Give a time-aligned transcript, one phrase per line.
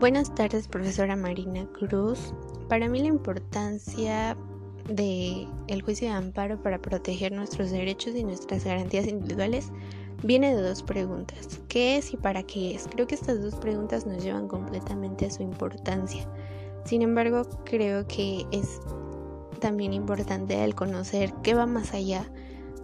[0.00, 2.32] Buenas tardes, profesora Marina Cruz.
[2.70, 4.34] Para mí la importancia
[4.88, 9.70] de el juicio de amparo para proteger nuestros derechos y nuestras garantías individuales
[10.22, 11.60] viene de dos preguntas.
[11.68, 12.88] ¿Qué es y para qué es?
[12.88, 16.26] Creo que estas dos preguntas nos llevan completamente a su importancia.
[16.86, 18.80] Sin embargo, creo que es
[19.60, 22.24] también importante el conocer qué va más allá.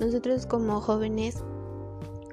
[0.01, 1.43] Nosotros como jóvenes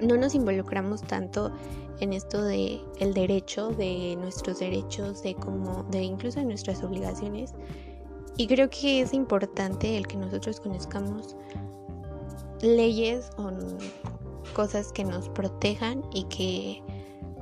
[0.00, 1.52] no nos involucramos tanto
[2.00, 7.52] en esto de el derecho, de nuestros derechos, de como de incluso de nuestras obligaciones.
[8.36, 11.36] Y creo que es importante el que nosotros conozcamos
[12.60, 13.50] leyes o
[14.54, 16.82] cosas que nos protejan y que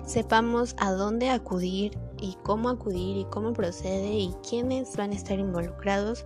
[0.05, 5.39] sepamos a dónde acudir y cómo acudir y cómo procede y quiénes van a estar
[5.39, 6.25] involucrados,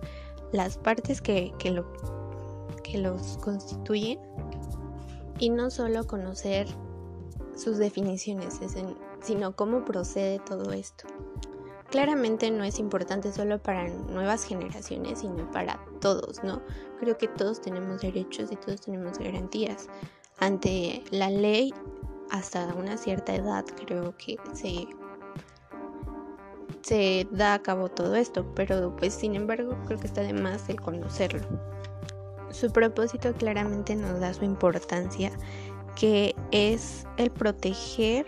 [0.51, 1.85] las partes que, que, lo,
[2.83, 4.19] que los constituyen
[5.39, 6.67] y no solo conocer
[7.55, 8.59] sus definiciones,
[9.21, 11.05] sino cómo procede todo esto.
[11.89, 16.61] Claramente no es importante solo para nuevas generaciones, sino para todos, ¿no?
[16.99, 19.87] Creo que todos tenemos derechos y todos tenemos garantías.
[20.39, 21.73] Ante la ley,
[22.29, 24.87] hasta una cierta edad, creo que se,
[26.81, 30.67] se da a cabo todo esto, pero pues sin embargo creo que está de más
[30.67, 31.47] el conocerlo.
[32.59, 35.31] Su propósito claramente nos da su importancia,
[35.95, 38.25] que es el proteger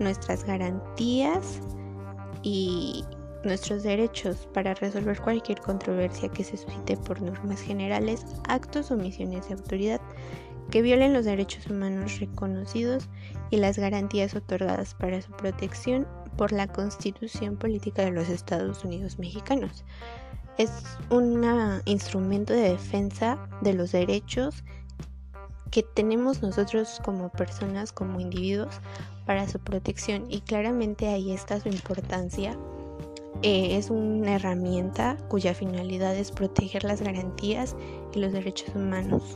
[0.00, 1.60] nuestras garantías
[2.42, 3.04] y
[3.44, 9.46] nuestros derechos para resolver cualquier controversia que se suscite por normas generales, actos o misiones
[9.46, 10.00] de autoridad
[10.72, 13.08] que violen los derechos humanos reconocidos
[13.50, 19.20] y las garantías otorgadas para su protección por la Constitución Política de los Estados Unidos
[19.20, 19.84] Mexicanos
[20.58, 20.70] es
[21.10, 21.44] un
[21.84, 24.64] instrumento de defensa de los derechos
[25.70, 28.80] que tenemos nosotros como personas, como individuos,
[29.26, 30.24] para su protección.
[30.28, 32.56] Y claramente ahí está su importancia.
[33.42, 37.74] Eh, es una herramienta cuya finalidad es proteger las garantías
[38.14, 39.34] y los derechos humanos.